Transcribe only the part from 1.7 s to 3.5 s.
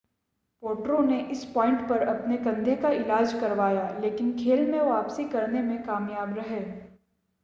पर अपने कंधे का इलाज